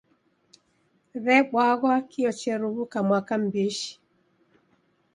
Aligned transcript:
W'ebwaghwa 1.23 1.95
kio 2.09 2.31
cheruw'uka 2.39 2.99
mwaka 3.07 3.33
m'bishi. 3.41 3.91